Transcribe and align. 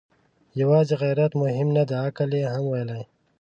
يواځې 0.61 0.93
غيرت 1.01 1.31
مهمه 1.41 1.73
نه 1.75 1.83
ده، 1.89 1.95
عقل 2.05 2.29
يې 2.39 2.45
هم 2.53 2.63
ويلی. 2.71 3.03